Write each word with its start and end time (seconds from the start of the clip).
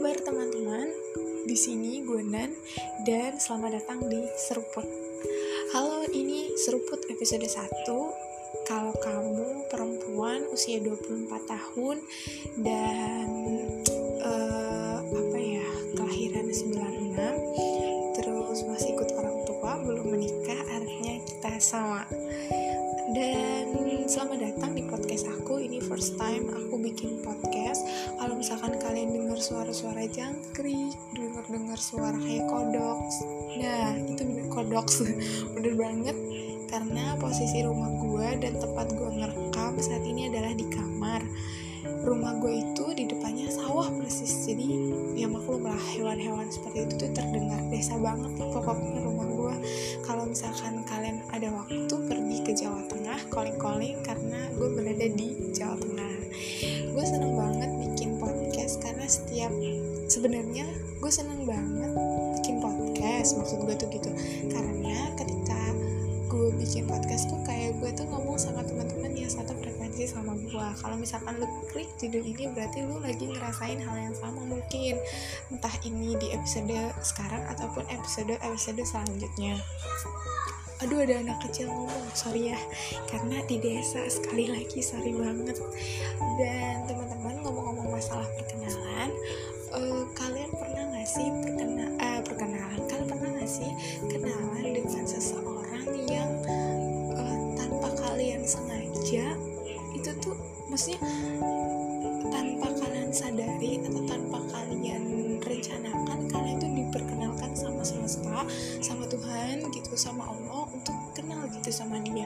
kabar 0.00 0.16
teman-teman? 0.24 0.88
Di 1.44 1.52
sini 1.52 2.00
gue 2.00 2.24
Nan 2.24 2.56
dan 3.04 3.36
selamat 3.36 3.84
datang 3.84 4.00
di 4.08 4.24
Seruput. 4.32 4.88
Halo, 5.76 6.08
ini 6.08 6.56
Seruput 6.56 7.04
episode 7.12 7.44
1. 7.44 7.68
Kalau 8.64 8.96
kamu 8.96 9.68
perempuan 9.68 10.48
usia 10.56 10.80
24 10.80 11.44
tahun 11.44 12.00
dan 12.64 13.28
uh, 14.24 15.04
apa 15.04 15.36
ya, 15.36 15.68
kelahiran 15.92 16.48
96 16.48 18.16
terus 18.16 18.58
masih 18.72 18.96
ikut 18.96 19.12
orang 19.20 19.36
tua, 19.44 19.84
belum 19.84 20.16
menikah, 20.16 20.80
artinya 20.80 21.20
kita 21.28 21.52
sama. 21.60 22.08
Dan 23.10 23.74
selamat 24.06 24.38
datang 24.38 24.78
di 24.78 24.86
podcast 24.86 25.26
aku. 25.26 25.58
Ini 25.58 25.82
first 25.82 26.14
time 26.14 26.46
aku 26.46 26.78
bikin 26.78 27.18
podcast. 27.26 27.82
Kalau 28.14 28.38
misalkan 28.38 28.78
kalian 28.78 29.10
dengar 29.10 29.34
suara-suara 29.34 30.06
jangkrik, 30.06 30.94
dengar-dengar 31.18 31.74
suara 31.74 32.14
kayak 32.14 32.46
kodok. 32.46 33.02
Nah, 33.58 33.98
itu 33.98 34.22
bener 34.22 34.46
kodok. 34.46 34.86
bener 35.58 35.74
banget 35.74 36.14
karena 36.70 37.18
posisi 37.18 37.66
rumah 37.66 37.90
gue 37.98 38.46
dan 38.46 38.62
tempat 38.62 38.86
gue 38.94 39.10
ngerekam 39.10 39.74
saat 39.82 40.06
ini 40.06 40.30
adalah 40.30 40.54
di 40.54 40.70
kamar 40.70 41.18
rumah 42.06 42.36
gue 42.38 42.62
itu 42.62 42.84
di 42.94 43.08
depannya 43.08 43.48
sawah 43.50 43.88
persis 43.90 44.46
jadi 44.46 44.68
ya 45.16 45.26
maklum 45.26 45.64
lah 45.64 45.80
hewan-hewan 45.96 46.46
seperti 46.52 46.86
itu 46.86 46.94
tuh 46.94 47.10
terdengar 47.16 47.60
desa 47.72 47.96
banget 47.96 48.36
pokoknya 48.38 49.00
rumah 49.02 49.26
gue 49.26 49.49
kalau 50.10 50.26
misalkan 50.26 50.82
kalian 50.90 51.22
ada 51.30 51.54
waktu 51.54 51.86
pergi 51.86 52.42
ke 52.42 52.50
Jawa 52.58 52.82
Tengah 52.90 53.30
calling-calling 53.30 54.02
karena 54.02 54.50
gue 54.58 54.68
berada 54.74 55.06
di 55.06 55.54
Jawa 55.54 55.78
Tengah. 55.78 56.14
Gue 56.90 57.04
seneng 57.06 57.38
banget 57.38 57.70
bikin 57.78 58.18
podcast 58.18 58.82
karena 58.82 59.06
setiap 59.06 59.54
sebenarnya 60.10 60.66
gue 60.98 61.12
seneng 61.14 61.46
banget 61.46 61.94
bikin 62.42 62.58
podcast 62.58 63.38
maksud 63.38 63.62
gue 63.62 63.74
tuh 63.78 63.86
gitu. 63.86 64.10
Karena 64.50 65.14
ketika 65.14 65.78
gue 66.26 66.58
bikin 66.58 66.90
podcast 66.90 67.30
tuh 67.30 67.38
kayak 67.46 67.78
gue 67.78 67.94
tuh 67.94 68.10
ngomong 68.10 68.34
sama 68.34 68.59
gue 70.50 70.68
kalau 70.82 70.96
misalkan 70.98 71.38
lu 71.38 71.46
klik 71.70 71.88
judul 71.96 72.26
ini 72.26 72.50
berarti 72.50 72.82
lu 72.82 72.98
lagi 72.98 73.30
ngerasain 73.30 73.78
hal 73.78 73.96
yang 73.96 74.16
sama 74.18 74.42
mungkin. 74.42 74.98
Entah 75.48 75.74
ini 75.86 76.18
di 76.18 76.34
episode 76.34 76.74
sekarang 77.00 77.46
ataupun 77.46 77.86
episode 77.88 78.34
episode 78.42 78.82
selanjutnya. 78.82 79.54
Aduh 80.82 81.04
ada 81.04 81.20
anak 81.20 81.38
kecil 81.46 81.68
ngomong 81.68 82.08
sorry 82.16 82.56
ya 82.56 82.60
karena 83.06 83.44
di 83.44 83.60
desa 83.60 84.00
sekali 84.10 84.50
lagi 84.50 84.82
sorry 84.82 85.14
banget. 85.14 85.60
Dan 86.40 86.88
teman-teman 86.90 87.36
ngomong-ngomong 87.46 87.88
masalah 87.94 88.26
perkenalan 88.34 89.12
uh, 89.74 90.02
kalian 90.18 90.50
pernah 90.54 90.82
nggak 90.90 91.08
sih 91.08 91.28
perkena 91.30 91.86
uh, 91.98 92.20
perkenalan? 92.26 92.80
Kalian 92.90 93.06
pernah 93.06 93.30
nggak 93.38 93.50
sih 93.50 93.70
kenalan 94.10 94.66
dengan 94.66 95.04
seseorang 95.06 95.86
yang 96.10 96.30
uh, 97.14 97.38
tanpa 97.56 97.88
kalian 98.00 98.42
sengaja 98.42 99.36
maksudnya 100.80 101.04
tanpa 102.32 102.72
kalian 102.72 103.12
sadari 103.12 103.84
atau 103.84 104.00
tanpa 104.08 104.40
kalian 104.48 105.36
rencanakan 105.44 106.24
kalian 106.32 106.56
tuh 106.56 106.72
diperkenalkan 106.72 107.52
sama 107.52 107.84
semesta 107.84 108.48
sama 108.80 109.04
Tuhan 109.04 109.60
gitu 109.76 109.92
sama 109.92 110.24
Allah 110.24 110.72
untuk 110.72 110.96
kenal 111.12 111.44
gitu 111.52 111.68
sama 111.68 112.00
dia. 112.00 112.24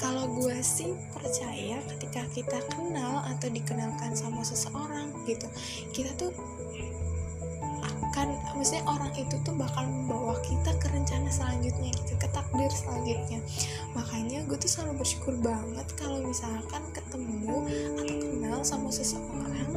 Kalau 0.00 0.32
gue 0.32 0.56
sih 0.64 0.96
percaya 1.12 1.76
ketika 1.92 2.24
kita 2.32 2.56
kenal 2.72 3.20
atau 3.36 3.52
dikenalkan 3.52 4.16
sama 4.16 4.40
seseorang 4.48 5.12
gitu 5.28 5.44
kita 5.92 6.16
tuh 6.16 6.32
akan 8.18 8.58
maksudnya 8.58 8.82
orang 8.90 9.14
itu 9.14 9.38
tuh 9.46 9.54
bakal 9.54 9.86
membawa 9.86 10.34
kita 10.42 10.74
ke 10.82 10.90
rencana 10.90 11.30
selanjutnya 11.30 11.94
gitu 12.02 12.18
ke 12.18 12.26
takdir 12.34 12.66
selanjutnya. 12.66 13.38
Makanya 13.94 14.42
gue 14.42 14.58
tuh 14.58 14.66
selalu 14.66 15.06
bersyukur 15.06 15.38
banget 15.38 15.86
kalau 15.94 16.26
misalkan 16.26 16.82
ketemu 16.90 17.62
atau 17.94 18.14
kenal 18.18 18.58
sama 18.66 18.90
seseorang 18.90 19.70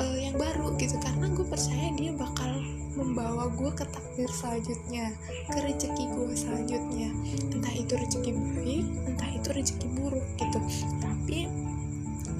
uh, 0.00 0.16
yang 0.16 0.40
baru 0.40 0.72
gitu. 0.80 0.96
Karena 1.04 1.28
gue 1.36 1.44
percaya 1.44 1.92
dia 2.00 2.16
bakal 2.16 2.64
membawa 2.96 3.52
gue 3.52 3.68
ke 3.76 3.84
takdir 3.92 4.30
selanjutnya 4.32 5.12
ke 5.52 5.58
rezeki 5.68 6.16
gue 6.16 6.32
selanjutnya. 6.32 7.12
Entah 7.52 7.74
itu 7.76 7.92
rezeki 7.92 8.32
baik 8.56 8.86
entah 9.04 9.30
itu 9.36 9.48
rezeki 9.52 9.86
buruk 10.00 10.24
gitu. 10.40 10.58
Tapi 10.96 11.44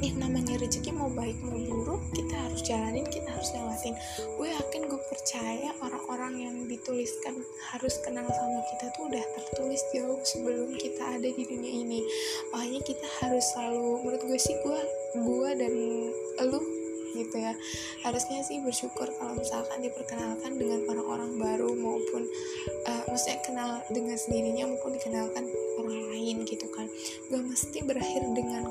yang 0.02 0.18
namanya 0.18 0.58
rezeki 0.58 0.90
mau 0.90 1.06
baik 1.14 1.38
mau 1.46 1.54
buruk 1.54 2.02
kita 2.10 2.34
harus 2.34 2.60
jalanin 2.66 3.06
kita 3.06 3.30
harus 3.30 3.54
lewatin. 3.54 3.94
Gue 4.34 4.50
yakin 4.50 4.90
gue 4.90 5.00
percaya 5.06 5.70
orang-orang 5.78 6.32
yang 6.42 6.56
dituliskan 6.66 7.38
harus 7.70 8.02
kenal 8.02 8.26
sama 8.26 8.60
kita 8.74 8.90
tuh 8.98 9.06
udah 9.06 9.24
tertulis 9.38 9.82
jauh 9.94 10.18
sebelum 10.26 10.74
kita 10.74 11.02
ada 11.06 11.28
di 11.30 11.42
dunia 11.46 11.72
ini. 11.86 12.00
Makanya 12.50 12.80
kita 12.82 13.06
harus 13.22 13.46
selalu 13.54 14.02
menurut 14.02 14.22
gue 14.26 14.38
sih 14.42 14.58
gue 14.58 14.80
gue 15.22 15.50
dan 15.54 15.72
lu 16.50 16.60
gitu 17.12 17.36
ya 17.36 17.52
harusnya 18.08 18.40
sih 18.40 18.64
bersyukur 18.64 19.04
kalau 19.20 19.36
misalkan 19.36 19.84
diperkenalkan 19.84 20.56
dengan 20.56 20.80
orang-orang 20.88 21.36
baru 21.36 21.70
maupun 21.76 22.24
uh, 22.88 23.02
maksudnya 23.04 23.38
kenal 23.44 23.70
dengan 23.92 24.16
sendirinya 24.16 24.64
maupun 24.72 24.96
dikenalkan 24.96 25.44
orang 25.76 26.02
lain 26.12 26.36
gitu 26.48 26.66
kan. 26.72 26.88
Gak 27.28 27.44
mesti 27.44 27.78
berakhir 27.84 28.22
dengan 28.32 28.61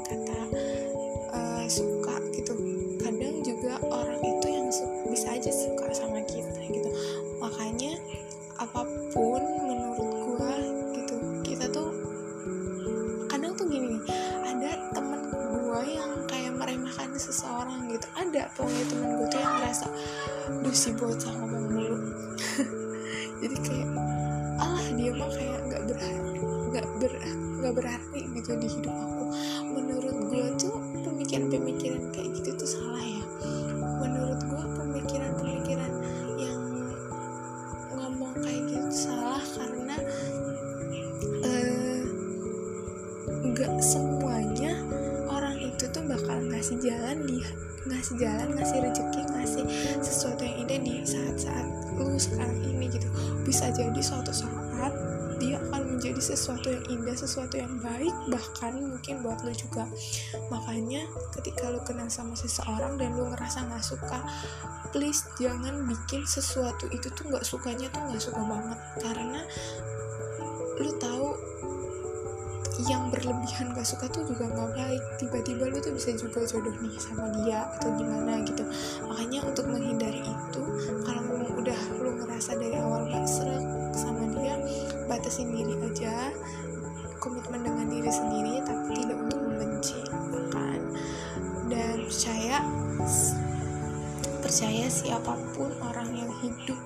apa 8.71 8.87
pun 9.11 9.43
menurut 9.67 10.11
gua 10.23 10.55
gitu. 10.95 11.15
Kita 11.43 11.67
tuh 11.67 11.91
kadang 13.27 13.51
tuh 13.51 13.67
gini 13.67 13.99
ada 14.47 14.79
temen 14.95 15.27
gua 15.27 15.83
yang 15.83 16.23
kayak 16.31 16.55
meremehkan 16.55 17.11
seseorang 17.19 17.91
gitu. 17.91 18.07
Ada 18.15 18.47
pokoknya 18.55 18.85
temen 18.87 19.09
gue 19.19 19.27
tuh 19.27 19.39
yang 19.43 19.53
ngerasa 19.59 19.85
duh 20.63 20.71
si 20.71 20.95
bocah 20.95 21.33
ngomong 21.35 21.65
mulu. 21.67 21.97
Jadi 23.43 23.55
kayak 23.59 23.89
alah 24.55 24.87
dia 24.95 25.11
mah 25.19 25.27
kayak 25.27 25.59
nggak 25.67 25.83
berarti 25.91 26.39
nggak 26.71 26.87
ber 26.95 27.13
nggak 27.59 27.73
berarti 27.75 28.19
gitu 28.39 28.51
di 28.55 28.67
hidup 28.71 28.95
aku. 28.95 29.23
Menurut 29.67 30.15
gue 30.31 30.45
tuh 30.55 30.79
pemikiran-pemikiran 31.03 32.07
kayak 32.15 32.30
semuanya 43.81 44.77
orang 45.25 45.57
itu 45.57 45.89
tuh 45.89 46.05
bakal 46.05 46.37
ngasih 46.53 46.77
jalan 46.79 47.25
dia 47.25 47.49
ngasih 47.89 48.15
jalan 48.21 48.53
ngasih 48.53 48.77
rezeki 48.77 49.21
ngasih 49.33 49.65
sesuatu 50.05 50.45
yang 50.45 50.55
indah 50.65 50.79
di 50.85 50.93
saat-saat 51.01 51.65
lu 51.97 52.17
sekarang 52.17 52.61
ini 52.65 52.89
gitu. 52.89 53.09
Bisa 53.45 53.73
jadi 53.73 53.97
suatu 54.01 54.29
saat 54.29 54.93
dia 55.41 55.57
akan 55.57 55.97
menjadi 55.97 56.21
sesuatu 56.21 56.69
yang 56.69 56.85
indah 56.93 57.17
sesuatu 57.17 57.57
yang 57.57 57.81
baik 57.81 58.13
bahkan 58.29 58.77
mungkin 58.77 59.25
buat 59.25 59.41
lu 59.41 59.53
juga. 59.57 59.89
Makanya 60.53 61.09
ketika 61.41 61.73
lu 61.73 61.81
kenal 61.81 62.09
sama 62.13 62.37
seseorang 62.37 63.01
dan 63.01 63.17
lu 63.17 63.33
ngerasa 63.33 63.65
nggak 63.65 63.81
suka 63.81 64.21
please 64.93 65.25
jangan 65.41 65.89
bikin 65.89 66.21
sesuatu 66.27 66.85
itu 66.93 67.09
tuh 67.17 67.33
nggak 67.33 67.45
sukanya 67.45 67.89
tuh 67.89 68.01
nggak 68.05 68.21
suka 68.21 68.41
banget. 68.45 68.79
Karena 69.01 69.41
lu 70.77 70.91
tahu 71.01 71.27
yang 72.87 73.11
berlebihan 73.11 73.75
gak 73.75 73.83
suka 73.83 74.07
tuh 74.07 74.23
juga 74.23 74.47
nggak 74.47 74.71
baik. 74.73 75.03
Tiba-tiba 75.19 75.67
lu 75.67 75.77
tuh 75.83 75.91
bisa 75.91 76.15
juga 76.15 76.47
jodoh 76.47 76.73
nih 76.79 76.95
sama 76.95 77.27
dia 77.41 77.67
atau 77.77 77.91
gimana 77.99 78.39
gitu. 78.47 78.63
Makanya 79.05 79.39
untuk 79.43 79.65
menghindari 79.67 80.23
itu 80.23 80.63
kalau 81.03 81.21
memang 81.27 81.51
udah 81.59 81.79
lu 81.99 82.15
ngerasa 82.23 82.55
dari 82.55 82.77
awal 82.79 83.03
gak 83.11 83.27
serak 83.27 83.63
sama 83.91 84.23
dia 84.39 84.55
batasin 85.11 85.51
diri 85.51 85.75
aja 85.83 86.31
komitmen 87.21 87.61
dengan 87.61 87.85
diri 87.91 88.09
sendiri 88.09 88.63
tapi 88.65 88.97
tidak 88.97 89.17
untuk 89.29 89.39
membenci 89.45 89.99
kan 90.49 90.81
dan 91.69 92.07
percaya 92.09 92.57
percaya 94.41 94.85
siapa 94.89 95.37
pun 95.53 95.69
orang 95.85 96.09
yang 96.15 96.31
hidup 96.41 96.79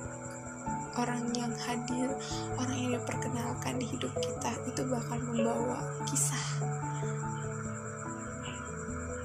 orang 0.95 1.23
yang 1.35 1.51
hadir, 1.59 2.09
orang 2.55 2.77
yang 2.77 2.91
diperkenalkan 2.99 3.79
di 3.79 3.85
hidup 3.91 4.11
kita 4.19 4.51
itu 4.67 4.81
bakal 4.87 5.19
membawa 5.19 5.79
kisah. 6.07 6.45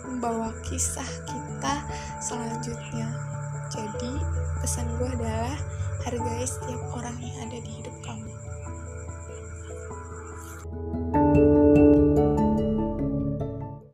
Membawa 0.07 0.51
kisah 0.67 1.07
kita 1.27 1.75
selanjutnya. 2.19 3.09
Jadi 3.71 4.13
pesan 4.61 4.91
gue 4.99 5.09
adalah 5.15 5.57
hargai 6.03 6.45
setiap 6.45 6.81
orang 6.97 7.17
yang 7.23 7.37
ada 7.47 7.59
di 7.63 7.71
hidup 7.81 7.97